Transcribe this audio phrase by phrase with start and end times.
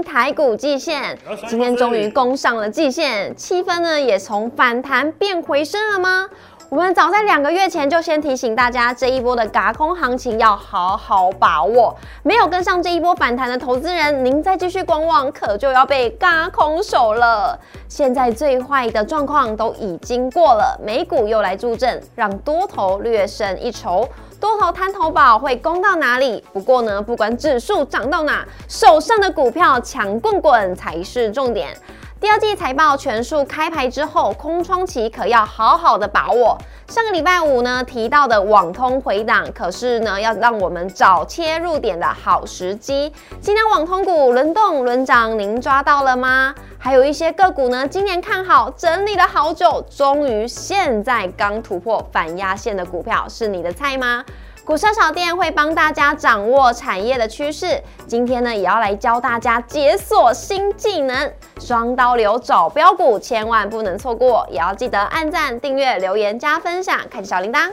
[0.00, 6.28] 台股季线，今天终于攻上了季线，气氛呢也从反弹变回升了吗？
[6.68, 11.94] 我们早在两个月前就先提醒大家，这一波的嘎空行情要好好把握。
[12.22, 17.58] 没有跟上这一波反弹的投资人，您再继续观望，可就要被嘎空手了。
[17.88, 24.08] 现在最坏的状况都已经过了，美股又来助阵，让多头略胜一筹。
[24.42, 26.42] 多头滩头宝会攻到哪里？
[26.52, 31.72] 不过呢，不管指数涨到哪，手上的股票强棍棍才是重点。
[32.22, 36.56] 第二季财报全数开牌之后，空窗期可要好好的把握。
[36.86, 43.12] 上个礼拜五呢提到的网通回档，可是呢要让我们找切入点的好时机。
[43.40, 46.54] 今天网通股轮动轮涨，您抓到了吗？
[46.78, 54.24] 还有一些个股呢，今年看好，整理了好久，终于现在刚突破反压线的股票，是你的菜吗？
[54.64, 67.70] 股市小店会帮大家掌握产业的趋势，今天呢也要来教大家解锁新技能，双刀流找标股，千万不能错过，也要记得按赞、订阅、留言、加分享，开启小铃铛。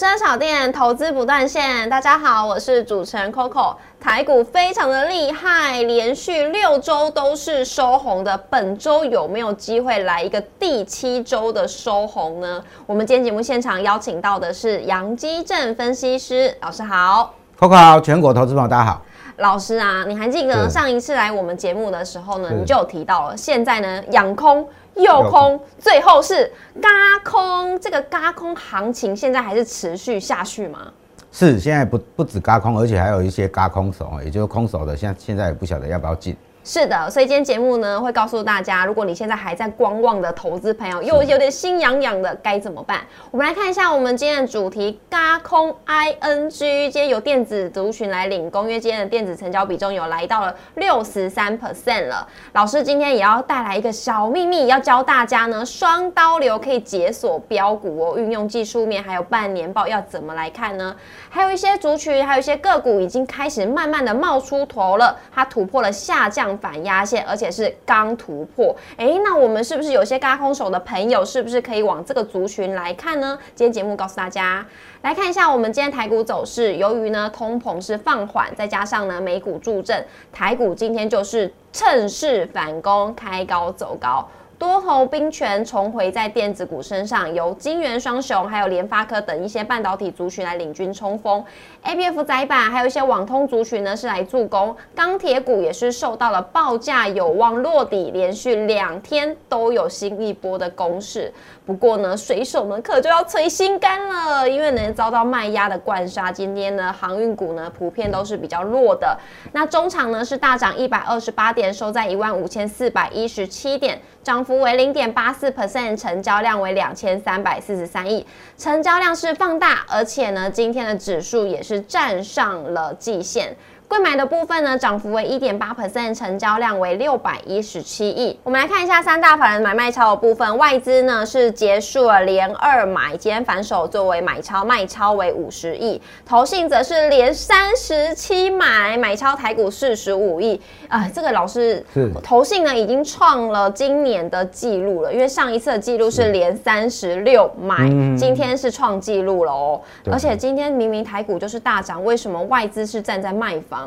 [0.00, 3.76] 股市小店投资不断线，大家好，我是主持人 Coco。
[4.00, 12.64] 台股非常的厉害，连续六周都是收红的，本周有没有机会来一个第七周的收红呢？
[12.86, 19.02] 我们今天节目现场邀请到的是杨基正分析师老师，好，Coco 好，全国投资朋友大家好。
[19.40, 24.66] 老师啊，你还记得上一次来我们节目的时候呢，你就有提到了，现在呢养空。
[24.96, 26.52] 右空，最后是
[26.82, 26.88] 嘎
[27.24, 30.92] 空，这个嘎空行情现在还是持续下去吗？
[31.30, 36.36] 是，现在不不止嘎空，而且还有一些嘎空手，也就是空手的，现现在也不晓得要不要进。
[36.62, 43.00] 是的，所以今天节目呢会告诉大家，如果你现在还在观望的投资朋友，又有点心痒痒的，该怎么办？
[43.30, 46.50] 我们来看一下我们今天的主题：嘎空 ING。
[46.50, 52.28] 今天有电子族群来领工，因为今天的电子成交比重有来到了六十三 percent 了。
[52.52, 60.94] 老师今天也要带来一个小秘密，要教大家呢，双刀流可以解锁标股哦，运用技术面还有半年报要怎么来看呢？
[61.30, 66.49] 还有一些族群，还有一些个股已经开始慢慢的冒出头了，它突破了下降。
[66.58, 68.74] 反压线，而且是刚突破。
[68.96, 73.38] 哎，那我们是不是有些嘎空手的朋友，是不是可以往这个族群来看呢？
[73.54, 74.66] 今天节目告诉大家，
[75.02, 76.76] 来看一下我们今天台股走势。
[76.76, 84.28] 由于呢通膨是放缓，再加上呢美股助阵，台股今天就是趁势反攻，开高走高。
[84.60, 91.42] 多头兵权重回在电子股身上，由金元双雄还有联发科等一些半导体族群来领军冲锋
[91.80, 101.32] ，A B F 窄板还有一些网通族群呢是来助攻，钢铁股也是受到了报价有望落底，连续两天都有新一波的攻势。
[101.64, 109.18] 不过呢，水手们可就要捶心肝了，因为呢遭到卖压的灌杀，今天呢航运股呢普遍都是比较弱的。
[109.52, 113.98] 那中场呢是大涨一百二十八点，收在一万五千四百一十七点。
[114.22, 118.24] 涨幅为零点八四 percent，成交量为两千三百四十三亿，
[118.58, 123.56] 成交量是放大，而且呢，今天的指数也是站上了季线。
[123.90, 128.38] 贵买的部分呢，涨幅为一点八 percent，成交量为六百一十七亿。
[128.44, 136.00] 我们来看一下三大法人买卖超的部分，外资呢是结束了连二买，今天反手作为买超，卖超为五十亿。
[136.24, 140.60] 投信则是连三十七买，买超台股四十五亿。
[140.86, 149.80] 啊，这个老师是投信呢已经创了今年的记录了，因为上一次的记录是连三十六买，今天是创纪录了哦。
[150.12, 153.79] 而且今天明明台股就是大涨，为什么外资是站在卖方？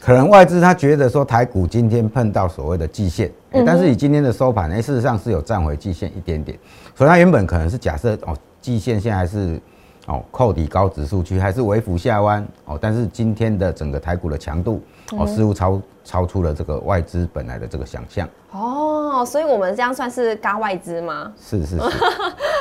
[0.00, 3.32] 可能外资他觉得说台股今天碰到所谓的季线，
[3.64, 6.58] 但是以今天的收盘呢，事实上是有站回季线一点点，
[6.94, 9.58] 所以它原本可能是假设哦，季线现在是
[10.06, 14.82] 哦扣底高指数区，还是微幅下弯哦，但是今天的整个台股的强度
[15.12, 18.28] 哦，似乎超超出了这个外资本来的这个想象。
[18.50, 21.32] 哦，所以我们这样算是嘎外资吗？
[21.40, 21.82] 是是是。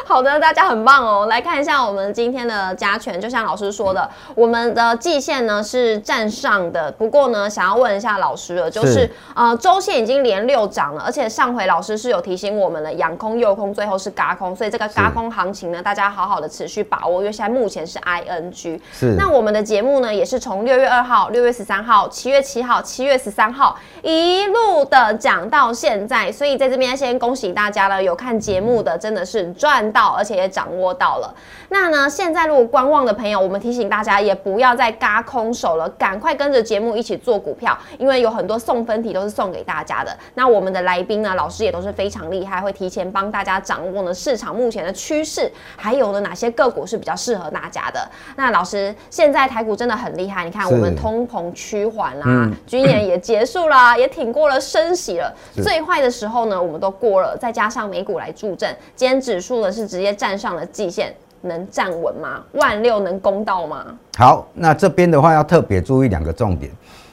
[0.05, 1.27] 好的，大家很棒哦。
[1.27, 6.91] 来看一下我们今天的加权，就像老师说的，我们的季线呢是站上的。
[6.91, 18.79] 不过呢，想要问一下老师了，就是呃周线已经连六涨了，而且上回老师是有提醒我们的，阳空、右空，最后是嘎空，所以这个嘎空行情呢，大家好好的持续把握，因为现在目前是 ING。
[18.91, 19.15] 是。
[19.17, 29.92] 那我们的节目呢，也是从六月二号、六月十三号、七月七号、七月十三号一路的讲到现在，所以在这边先恭喜大家了，有看节目的真的是赚。
[29.93, 31.33] 到，而且也掌握到了。
[31.69, 40.15] 那呢，现在如果观望的朋友，我们提醒大家也不要再嘎空手了，赶快跟着节目一起做股票，因为有很多送分题都是送给大家的。
[40.33, 48.07] 那我们的来宾呢，老师也都是非常厉害，会提前帮大家掌握呢市场目前的趋势，还有呢哪些个股是比较适合大家的。
[48.35, 61.13] 那老师，现在台股真的很厉害，你看我们通膨趋缓啦，军演也结束啦， 也挺过了升息了，最坏的时候呢我们都过了，再加上美股来助阵，今天指数呢是直接站上了季线。
[61.45, 62.41] 能站稳吗？
[62.53, 63.83] 万六能攻到吗？
[64.15, 66.71] 好，那这边的话要特别注意两个重点，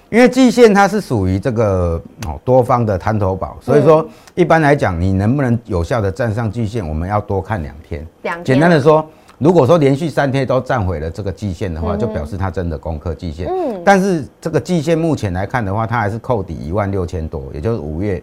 [0.08, 8.06] 因为季线它是属于这个哦多方的滩头堡，所以说一般来讲，你能不能有效的站上季线，我们要多看两天。
[8.22, 8.44] 两天。
[8.44, 9.04] 简单的说，
[9.38, 13.48] 如果说连续三天都站回了这个季线的话，就表示它真的攻克季线。
[13.48, 13.82] 嗯。
[13.84, 18.22] 但是这个季线目前来看的话，它还是扣底一万六千多，也就是五月。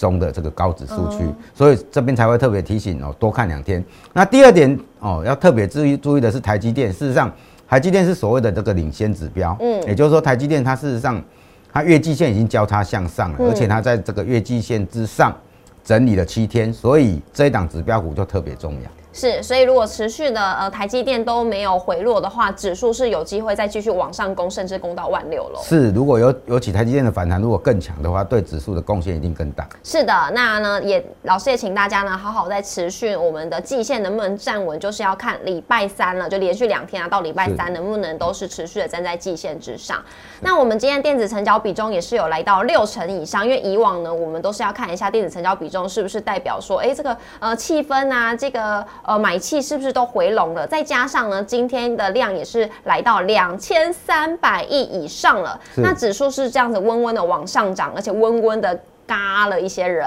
[0.00, 1.18] 中的这个高指数区，
[1.54, 3.84] 所以这边才会特别提醒哦，多看两天。
[4.14, 6.90] 那第二点哦，要特别注意注意的是台积电。
[6.90, 7.30] 事实上，
[7.68, 11.22] 台积电是所谓的这个领先指标，嗯，也就是说台积电它事实上
[11.70, 15.36] 它月季线已经交叉向上了，而且它在这个月季线之上
[15.84, 18.90] 整理了七天，所以这一档指标股就特别重要。
[19.12, 25.60] 是，所以如果持续的呃台积电都没有回落的话，指数是有机会再继续往上攻，甚至攻到万六喽。
[25.62, 29.68] 是，如果有尤其台积电的反弹如果更强的话，对指数的贡献一定更大。
[29.82, 40.00] 是的，那呢也老师也请大家呢好好再持续我们的季线能不能站稳，就是要看礼拜三了，就连续两天啊，到礼拜三能不能都是持续的站在季线之上。
[40.40, 48.86] 那我们今天电子成交比重也是有来到六成以上，因为以往呢我们都是要看一下电子成交比重是不是代表说，哎这个呃气氛啊这个。
[49.02, 50.66] 呃，买气是不是都回笼了？
[50.66, 55.58] 再加上呢，今天的量也是来到两千三百亿以上了。
[55.76, 60.06] 那指数是这样子温温的往上涨，而且温温的嘎了一些人。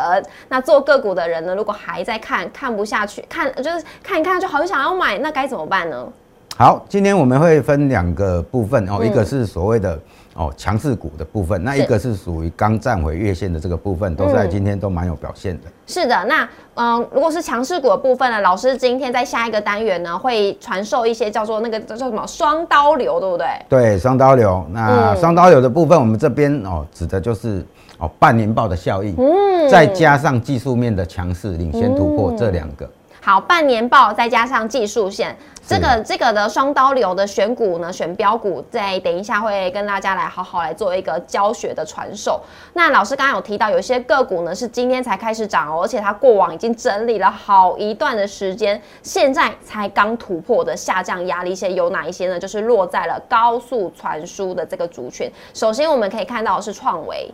[0.50, 6.07] 那做个股的人呢，如果还在看看不下去，看就是看一看就好想要买，那该怎么办呢？
[6.56, 10.00] 好，今天我们会分两个部分哦，一个是所谓的。
[10.35, 15.63] 哦，强势股的部分，那一个是属于刚站回月线的这个部分，都在今天都蛮有表现的。
[15.85, 23.47] 是的，那嗯，如果是强势股的部分呢，老师今天在下一个单元呢，会传授一些叫做那个叫什么双刀流，对不对？
[23.69, 24.65] 对，双刀流。
[24.71, 27.63] 那双刀流的部分，我们这边哦，指的就是
[28.00, 32.89] 哦半年报的效应，嗯，再加上技术面的强势领先突破这两个。
[33.25, 35.34] 好，半年报再加上技术线，
[35.66, 42.42] 这个这个的双刀流的选股呢，选标股，在等一下会跟大家来好好来做一个教学的传授。
[42.74, 52.38] 那老师刚刚有提到，有些个股呢是今天才开始涨哦，而且它过往已经整理了好一段的时间，现在才刚突破的下降压力线有哪一些呢？
[52.38, 55.31] 就是落在了高速传输的这个族群。
[55.54, 57.34] 首先我们可以看到是创维，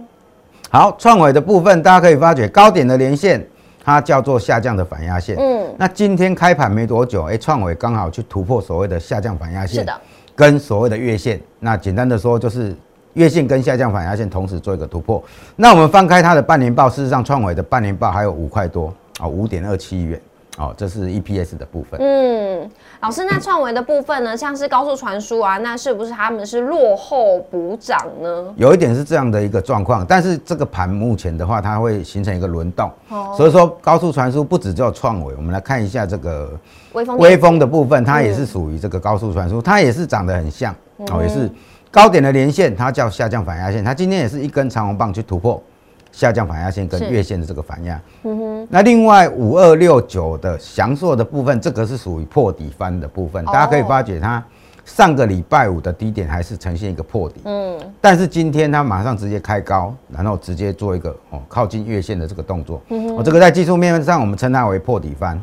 [0.70, 3.44] 好，创维的部分大家可以发觉高点的连线。
[3.90, 5.36] 它叫做下降的反压线。
[5.38, 10.02] 嗯，那今天开盘没多久，哎，创伟刚好去突破所谓的下降反压线，是的，
[10.36, 11.40] 跟所谓的月线。
[11.60, 12.76] 那简单的说，就是
[13.14, 15.24] 月线跟下降反压线同时做一个突破。
[15.56, 20.22] 那我们翻开它的半年报，事实上创伟的半年报还有五块多啊，五点二七元。
[20.60, 21.98] 哦，这是 EPS 的部分。
[22.02, 22.70] 嗯，
[23.00, 24.36] 老师，那创维的部分呢？
[24.36, 28.54] 像是高速传输啊，那是不是他们是落后补涨呢？
[28.58, 32.92] 有一点是这样的一个状况，但是这个盘目前的话，它会形成一个轮动。
[33.08, 36.52] 哦，所以说高速传输不只叫创维，我们来看一下这个
[36.92, 40.76] 微风微风的部分，它也是属于这个高速传输，它也是长得很像
[41.10, 41.50] 哦，也是
[41.90, 45.64] 高点的连线，它叫下降反压线，它今天也是一根长红棒去突破。
[46.12, 48.68] 下降反压线跟月线的这个反压，嗯哼。
[48.70, 54.44] 那另外五二六九的翔硕的部分，这个是属于破底翻的部分，大家可以发觉它
[54.84, 57.80] 上个礼拜五的低点还是呈现一个破底，嗯。
[58.02, 63.18] 但是今天它马上直接开高，然后直接做一个哦靠近月线的这个动作，嗯哼。
[63.18, 65.40] 哦，这个在技术面上我们称它为破底翻。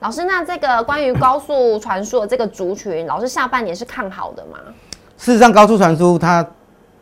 [0.00, 4.58] 老师，那这个关于高速传输的这个族群，老师下半年是看好的吗？
[5.18, 6.44] 事实上，高速传输它。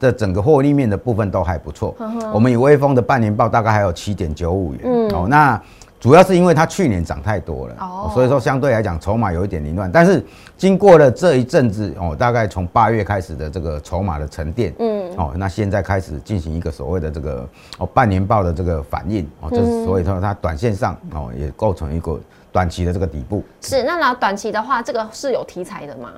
[0.00, 1.94] 的整个获利面的部分都还不错。
[2.32, 5.26] 我们以微风的半年报大概还有七点九五元哦。
[5.28, 5.60] 那
[6.00, 9.90] 主要是因为它去年涨太多了，哦所以说相对来讲筹码有一点凌乱。
[9.90, 10.24] 但是
[10.56, 22.16] 经过了这一阵子哦，大概从八月开始的这个筹码的沉淀，嗯，哦，那现在开始进行一个所谓的这个哦半年报的这个反应哦，这所以说它短线上哦也构成一个
[22.52, 23.42] 短期的这个底部。
[23.60, 26.10] 是，那那短期的话，这个是有题材的吗？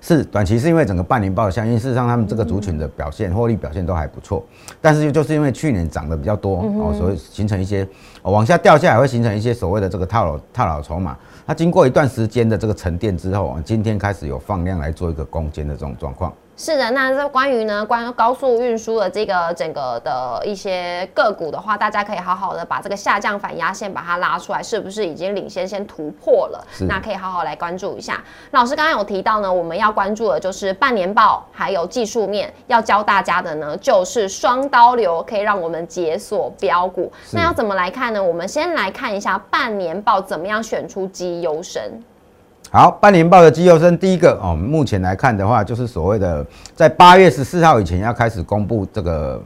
[0.00, 4.44] 是短期是因为整个半年报的相应，事实上他们这个族群的表现获利表现都还不错，
[4.80, 7.86] 但是就是因为去年涨得比较多哦，所以形成一些
[8.22, 11.16] 往下掉下来会形成一些所谓的这个套牢套牢筹码。
[11.46, 16.32] 那经过一段时间的这个沉淀之后，今天开始有放量来做一个攻坚的这种状况。
[16.60, 26.66] 是的，那这关于呢关高速运输的这个整个的一些个股的话，大家可以好好的把这个下降反压线把它拉出来，是不是已经领先先突破了？
[26.88, 28.20] 那可以好好来关注一下。
[28.50, 32.52] 老师刚刚有提到呢，我们要关注的就是半年报，还有技术面。
[32.66, 37.12] 要教大家的呢，就是双刀流可以让我们解锁标股。
[37.30, 38.20] 那要怎么来看呢？
[38.20, 41.80] 我们先来看一下半年报怎么样选出绩优生。
[42.70, 49.42] 好，半年报的绩优生，第一个哦，目前来看的话，就是所谓的在八月十四号以前要开始公布这个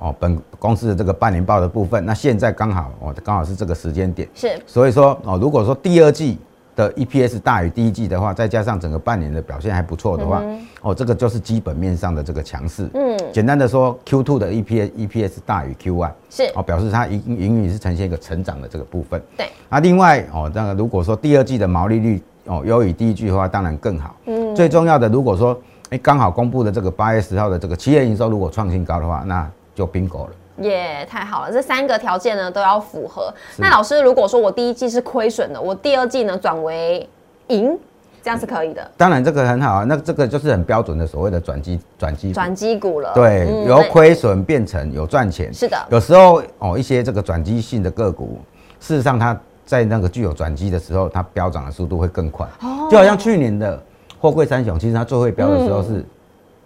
[0.00, 2.04] 哦本公司的这个半年报的部分。
[2.04, 6.36] 那现在刚好哦，刚好是这个时间点，是，所以说哦，如果说第二季
[6.74, 10.42] 的 EPS 大于第一季的话，再加上整个半年的表现还不错的话，
[10.82, 12.90] 哦，这个就是基本面上的这个强势。
[12.94, 19.22] 嗯，简单的说，Q2 的 EPS EPS 大于 Q1，是哦，表示它盈盈余是呈现一个成长的这个部分。
[19.36, 24.16] 对，那另外哦，那个如果说第二季的毛利率哦，优于第一句的话，当然更好。
[24.24, 25.56] 嗯，最重要的，如果说
[25.90, 30.30] 哎，刚好公布的这个八月十号的这个企业营收如果创新高的话，那就 bingo 了。
[30.62, 33.32] 耶，太好了，这三个条件呢都要符合。
[33.58, 37.08] 那老师，如果说我第一季是亏损的，我第二季呢转为
[37.48, 37.78] 赢，
[38.22, 38.90] 这样是可以的。
[38.96, 43.12] 当然这个很好啊，那这个就是很标准的所谓的转机转机转机股了。
[43.14, 45.52] 对，由亏损变成有赚钱。
[45.54, 48.38] 是的，有时候哦，一些这个转机性的个股，
[48.80, 49.38] 事实上它。
[49.68, 52.46] 在那个具有转机的时候，它飙涨的速度会更快。
[52.62, 53.78] 哦，就好像去年的
[54.18, 56.02] 货柜三雄，其实它最会飙的时候是，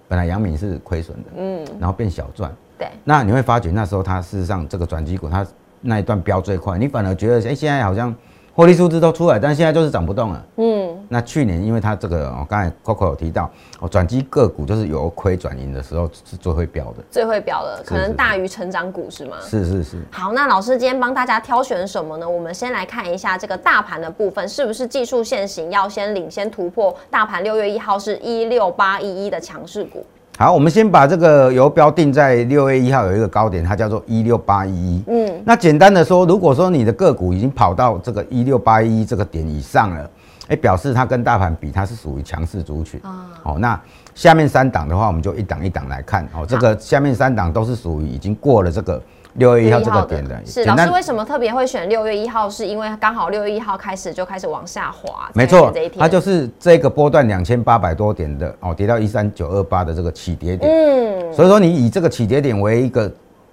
[0.06, 2.54] 本来阳明是亏损的，嗯，然后变小赚。
[2.78, 5.44] 对，那你会发觉那时候它事实上这个转机股，它
[5.80, 8.14] 那一段飙最快，你反而觉得哎，现在好像。
[8.54, 10.46] 获利数字都出来，但现在就是涨不动了。
[10.58, 13.50] 嗯，那去年因为它这个，我刚才 Coco 有提到，
[13.80, 19.36] 哦，转机个股就是由亏转盈的时候是最会标的，最会标的，可能大于成长股是吗？
[19.42, 19.98] 是是是。
[20.10, 22.26] 好，那老师今天帮大家挑选什么呢？
[22.26, 26.96] 我们先来看一下这个大盘的部分，是不是技术线型要先领先突破？
[27.10, 30.02] 大盘六月一号是一六八一一的强势股。
[30.38, 35.04] 好，我们先把这个游标定在六月一号有一个高点，它叫做一六八一一。
[35.08, 40.10] 嗯，那简单的说，如果说你的个股已经跑到这个一六八一这个点以上了，
[40.48, 43.00] 哎，表示它跟大盘比，它是属于强势族群。
[43.04, 43.10] 哦，
[43.42, 43.80] 好，那
[44.14, 46.28] 下面三档的话，我们就一档一档来看。
[46.34, 49.02] 哦，这个下面三档都是属于已经过了这个。
[49.36, 52.50] 六月一号这个点的，是老师为什么特别会选六月一号？
[52.50, 60.70] 是因为刚好六月一号开始就开始往下滑，没错，它就是这个波段两千八百多点的哦，跌到一三九二八的这个起跌点。
[60.70, 63.10] 嗯，所以说你以这个起跌点为一个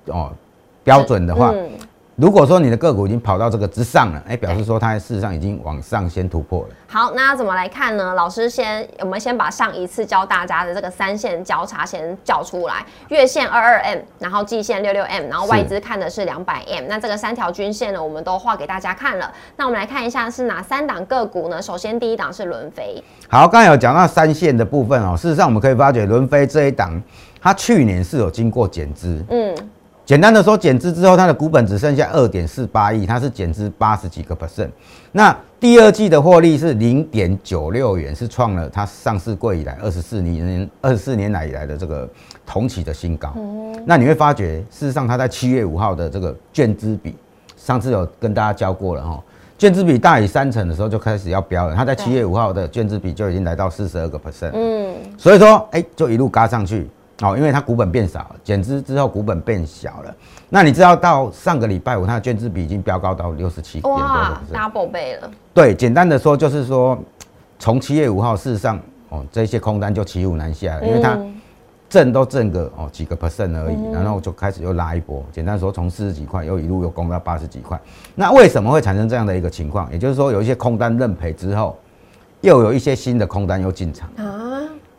[0.07, 0.29] 哦
[0.83, 1.53] 标准的话。
[2.19, 6.67] 如果说你的个股已经跑到这个之上了，哎，表示说它事实上已经往上先突破了。
[6.85, 8.13] 好，那怎么来看呢？
[8.13, 16.87] 老师先，我们先把上一次教大家的这个三线交叉先叫出来，月线二二 M，然后季线六六 M，然后外资看的是两百 M。
[16.89, 19.31] 那这个三条均线呢，我们都画给大家看了。
[19.55, 21.61] 那我们来看一下是哪三档个股呢？
[21.61, 23.01] 首先第一档是轮飞。
[23.29, 27.01] 好，刚才有讲到三线的部分哦，事实上我们可以发觉轮飞这一档，
[27.39, 29.55] 它去年是有经过减资，嗯。
[30.09, 34.71] 简单的说，减资之后，它的股本只剩下二点四八亿，它是减资八十几个 percent。
[35.11, 42.09] 那第二季的获利是零点九六元，是创了它上市柜以来二十四年二十四年来以来的这个
[42.43, 43.35] 同期的新高。
[43.85, 47.15] 那你会发觉，事实上它在七月五号的这个券资比，
[47.55, 49.23] 上次有跟大家教过了哈，
[49.59, 51.75] 券资比大于三成的时候就开始要飙了。
[51.75, 54.53] 它在七月五号的券资比就已经来到四十二个 percent。
[54.55, 56.89] 嗯，所以说，哎，就一路嘎上去。
[57.21, 60.15] 哦，因为它股本变少了，减资之后股本变小了。
[60.47, 65.29] 那你知道到上个礼拜五，它的券资比已经飙高到六十七点多了，double 倍了。
[65.53, 66.97] 对，简单的说就是说，
[67.59, 71.17] 从七月五号，事实上哦，这些空单就骑虎难下了，因为它
[71.89, 75.23] 挣都挣个哦几个 percent 而已，然后就开始又拉一波。
[75.31, 77.79] 简单说，从四十几块又一路又攻到八十几块。
[78.15, 79.91] 那为什么会产生这样的一个情况？
[79.91, 81.77] 也就是说，有一些空单认赔之后，
[82.41, 84.28] 又有一些新的空单又进场啊。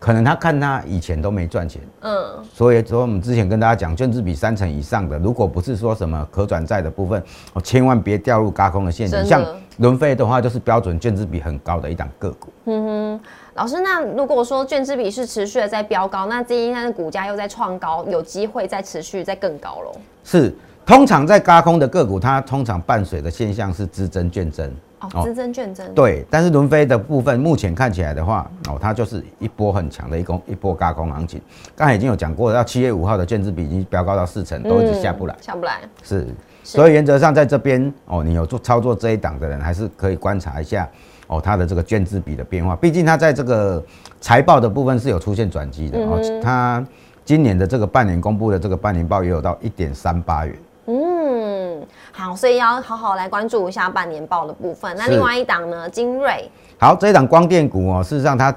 [0.00, 9.22] 可能他看他以前都没赚钱，嗯，所以说我们之前跟大家讲，券资比三成以上的，如果不是说什么可转债的部分，哦，千万别掉入嘎空的陷阱。
[9.26, 9.44] 像
[9.76, 12.48] 轮飞的话，就是标准券资比很高的一档个股。
[12.64, 13.20] 嗯哼，
[13.56, 19.92] 老师，那如果说券资比是持续的在飙高，那今天的股价又在创高，有机会再持续再更高喽？
[20.24, 20.54] 是，
[20.86, 24.74] 通常在嘎空的个股，它通常伴随的现象是资增券增。
[25.00, 31.40] 哦，资增券增对，但是轮飞的部分目前看起来的话，哦，它就是一波很强的一攻一波高空行情。
[31.74, 35.80] 刚才已经有讲过，到七月五号的券资比已经飙高到四成，都一直下不来，下不来。
[36.02, 36.26] 是，
[36.62, 40.88] 所以原则上在这边哦，你有做操作这一档的人，还是可以观察一下
[41.28, 42.76] 哦，它的这个券资比的变化。
[42.76, 43.82] 毕竟它在这个
[44.20, 46.86] 财报的部分是有出现转机的哦，它
[47.24, 50.54] 今年的这个半年公布的这个半年报也有到一点三八元。
[52.20, 54.94] 好，所以要好好来关注一下半年报的部分。
[54.94, 56.50] 那另外一档呢，精锐。
[56.78, 58.54] 好，这一档光电股哦，事实上它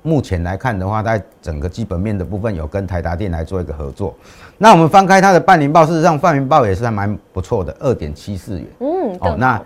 [0.00, 4.14] 目前来看的话，在整个基本面的部分有跟台达电来做一个合作。
[4.56, 8.66] 那我们翻开它的半年报，事实上半年报也是还蛮不错的，二点七四元。
[8.80, 9.58] 嗯，哦，那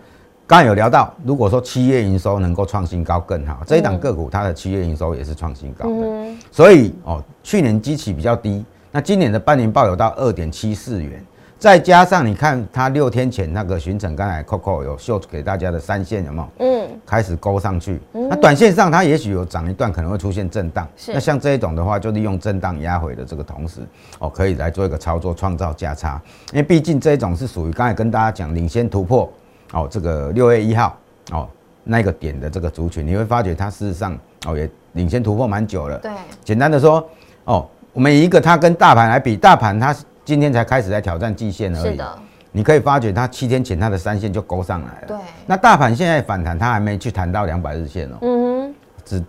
[0.44, 6.36] 刚刚有聊到，如果说七月营收能够创新高更好，这一档个股它的七月营收也是创新高的。
[6.50, 11.24] 所以哦，去年基期比较低，那今年的半年报有到二点七四元。
[11.58, 16.48] 再加上你看，它六天前那个巡城，刚才 Coco 有秀给大家的三线有没有？
[16.58, 18.00] 嗯，开始勾上去。
[18.12, 20.86] 那短线上它也许有涨一段，可能会出现震荡。
[21.08, 23.80] 那像这一种的话，就利用震荡压回的这个同时，
[24.20, 26.22] 哦，可以来做一个操作，创造价差。
[26.52, 29.28] 因为毕竟这一种是属于刚才跟大家讲领先突破
[29.72, 30.96] 哦，这个六月一号
[31.32, 31.48] 哦
[31.82, 35.98] 那个点的这个族群，你会发觉它事实上哦也领先突破蛮久了。
[35.98, 36.12] 对，
[36.44, 37.04] 简单的说
[37.46, 39.92] 哦，我们以一个它跟大盘来比，大盘它。
[40.28, 41.92] 今天才开始在挑战季线而已。
[41.92, 42.18] 是的，
[42.52, 45.06] 你可以发觉它七天前它的三线就勾上来了。
[45.06, 45.16] 对。
[45.46, 48.18] 那大盘现在反弹，它还没去谈到两百日线哦。
[48.20, 48.74] 嗯哼。
[49.06, 49.24] 只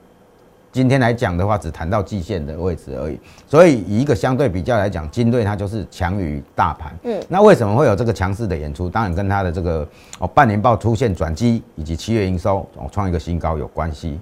[0.74, 3.18] 今天来讲的话，只谈到季线的位置而已。
[3.48, 6.94] 所以以一个相对比较来讲，金队它就是强于大盘。
[7.03, 7.18] 嗯。
[7.29, 8.89] 那为什么会有这个强势的演出？
[8.89, 9.88] 当然跟它的这个
[10.20, 14.20] 哦半年报出现转机，以及七月营收哦创一个新高有关系。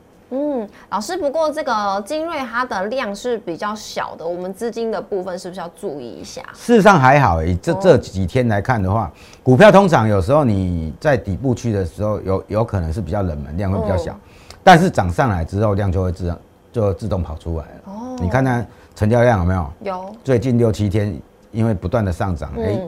[0.68, 6.42] 嗯，老师，不过这个精锐它的量是比较小的，我们资金的部分是不是要注意一下？
[6.54, 9.12] 事实上还好，以这这几天来看的话，
[9.44, 14.18] 股票通常有时候你在底部区的时候，有有可能是比较冷门，量会比较小，
[14.64, 16.36] 但是涨上来之后，量就会自
[16.72, 17.72] 就自动跑出来了。
[17.86, 19.74] 哦，你看它成交量有没有？
[19.84, 20.16] 有。
[20.24, 21.20] 最近六七天
[21.52, 22.80] 因为不断的上涨，哎，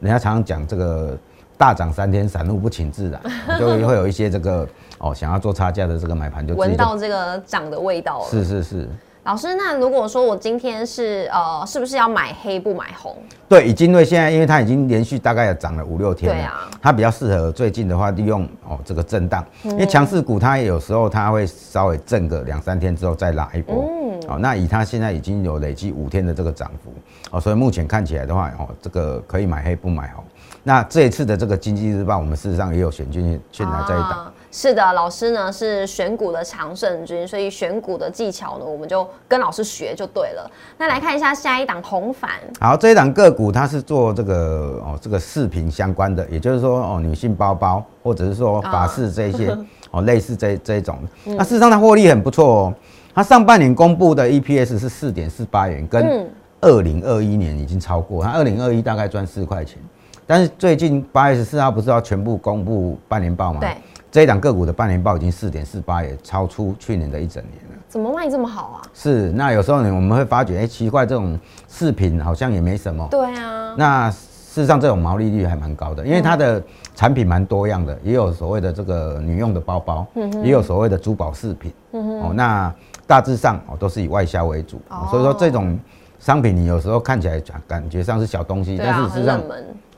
[0.00, 1.16] 人家常常讲这个
[1.56, 3.20] 大涨三天，散户不请自来，
[3.58, 4.68] 就会有一些这个。
[4.98, 8.26] 哦，想要做差价的这个买盘就闻到这个涨的味道了。
[8.30, 8.88] 是是是，
[9.24, 13.16] 老师，那如果说我今天是呃，是不是要买黑不买红？
[13.48, 23.84] 对，已经因为现在，因为它已经连续大概涨了五六天了，它比较适合最近的话利用哦这个震荡，因为强势股它有时候它会稍微震个两三天之后再拉一波。
[23.88, 26.92] 嗯，哦，那以它现在已经有累计五天的这个涨幅，
[27.30, 30.24] 哦，所以目前看起来的话，哦，这个可以买黑不买红。
[30.64, 34.32] 那这一次的这个经济日报，我们事实上也有选进去拿这一档。
[34.50, 40.50] 是的，老师呢是选股的常胜军，所以选股的技巧呢，我们就跟老师学就对了。
[40.78, 42.30] 那来看一下下一档红反。
[42.58, 49.54] 好，这一档个股它是做这个哦，这个饰品相关的，也就是说哦，女性包包或者是说法式这些
[49.92, 50.98] 哦，类似这这一种。
[51.24, 52.74] 那事实上它获利很不错哦，
[53.14, 56.26] 它上半年公布的 EPS 是四点四八元，跟
[56.62, 59.78] 二零二一年已经超过，它二零二一大概赚四块钱，
[60.26, 63.60] 但是最近八月十四号不是要全部公布半年报吗？
[63.60, 63.76] 对。
[64.10, 67.78] 这一档个股的半年报已经四点四八，也超出去年的一整年了。
[67.88, 68.82] 怎么卖这么好啊？
[68.94, 73.06] 是，那有时候呢，我们会发觉，哎，奇怪，这种饰品好像也没什么。
[73.10, 73.74] 对啊。
[73.76, 76.62] 那事实上，这种毛利率还蛮高的，因为它的
[76.94, 80.06] 产品蛮多样的，也有所谓的这个女用的包包，
[80.42, 81.72] 也有所谓的珠宝饰品。
[81.92, 82.74] 哦，那
[83.06, 85.78] 大致上哦都是以外销为主，所以说这种
[86.18, 89.40] 商品你有时候看起来感觉上是小东西，但是事实上。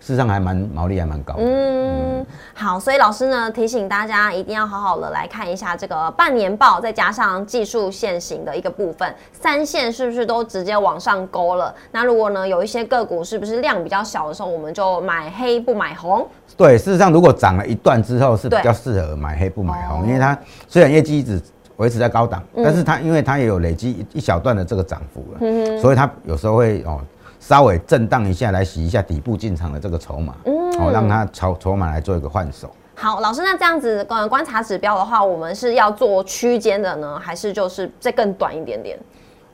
[0.00, 1.42] 事实上还蛮毛利还蛮高的。
[1.44, 11.74] 嗯，好，所以老师呢提醒大家一定要好好的来看一下这个半年报，再加上技术线型的一个部分，三线是不是都直接往上勾了？
[11.92, 16.26] 那如果呢有一些个股是不是量比较小的时候，我们就买黑不买红？
[16.56, 20.36] 对，事实上如果涨了一段之后是比较适合买黑不买红，因为它
[20.66, 21.40] 虽然业绩一直
[21.76, 26.98] 维持在高档，但是它因为它也有累积一小段的这个涨幅了，嗯所以它有时候会哦。
[27.40, 32.70] 稍微震荡一下，来洗一下底部进场的这个筹码，嗯哦，让它筹筹码来做一个换手。
[32.94, 38.96] 好，老师，那这样子观观察指标的话，我们是要做区间的呢，还是就是再更短一点点？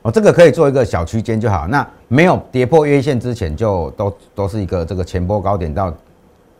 [0.03, 1.65] 哦，这个可以做一个小区间就好。
[1.67, 5.91] 那没有跌破月线之前，就都都是一个这个前波高点到。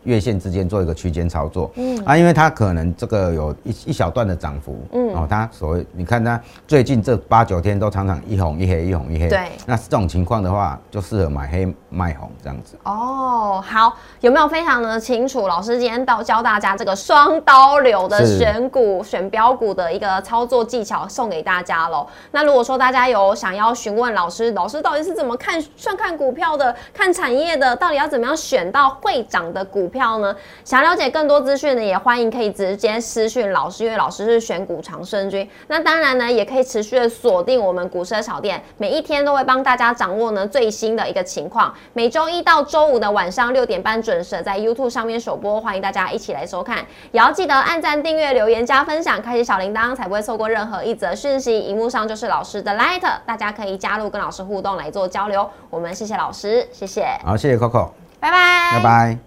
[0.08, 12.78] 月线之间做一个区间操作，嗯啊，因为它可能这个有一一小段的涨幅，嗯哦，它所谓你看它最近这八九天都常常一红一黑一红一黑，对，那这种情况的话就适合买黑卖红这样子。
[12.84, 15.46] 哦，好，有没有非常的清楚？
[15.46, 22.08] 老师今天到教大家这个双刀流的选股选标股的一个操作技巧送给大家喽。
[22.32, 29.97] 那如果说大家有想要询问老师，老师到底是怎么看算看股票的，看产业的，到底要怎么样选到会涨的股票？
[29.98, 30.36] 票呢？
[30.64, 35.50] 想了解更多资讯呢，也欢迎可以直接私讯老师，因为老师是选股长胜军。
[35.68, 41.74] 那当然呢，也可以持续的锁定我们股市小店，每一天都会帮大家掌握呢最新的一个情况。
[41.94, 46.78] 每周一到周五的晚上六点半准时在 YouTube 上面首播，欢迎大家一起来收看。
[47.12, 51.60] 也要记得按赞、订阅、留言、加分享，开启小铃铛，才不会错过任何一则讯息。
[51.60, 55.50] 荧幕上就是老师的 Light，大家可以加入跟老师互动来做交流。
[55.70, 57.08] 我们谢谢老师，谢谢。
[57.26, 59.27] 好，谢谢 Coco，拜拜，拜拜。